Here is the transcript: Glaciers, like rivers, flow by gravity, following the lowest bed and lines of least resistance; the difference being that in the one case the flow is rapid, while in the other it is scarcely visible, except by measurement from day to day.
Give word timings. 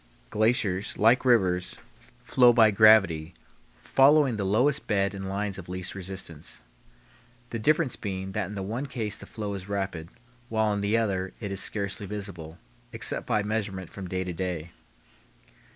Glaciers, 0.31 0.97
like 0.97 1.23
rivers, 1.23 1.75
flow 2.23 2.51
by 2.53 2.71
gravity, 2.71 3.35
following 3.83 4.35
the 4.35 4.43
lowest 4.43 4.87
bed 4.87 5.13
and 5.13 5.29
lines 5.29 5.59
of 5.59 5.69
least 5.69 5.93
resistance; 5.93 6.63
the 7.51 7.59
difference 7.59 7.95
being 7.95 8.31
that 8.31 8.47
in 8.47 8.55
the 8.55 8.63
one 8.63 8.87
case 8.87 9.15
the 9.15 9.27
flow 9.27 9.53
is 9.53 9.69
rapid, 9.69 10.09
while 10.49 10.73
in 10.73 10.81
the 10.81 10.97
other 10.97 11.33
it 11.39 11.51
is 11.51 11.61
scarcely 11.61 12.07
visible, 12.07 12.57
except 12.91 13.27
by 13.27 13.43
measurement 13.43 13.91
from 13.91 14.07
day 14.07 14.23
to 14.23 14.33
day. 14.33 14.71